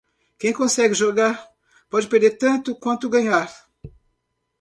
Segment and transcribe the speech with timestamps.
[0.39, 1.47] Quem consegue jogar,
[1.87, 3.51] pode perder tanto quanto ganhar.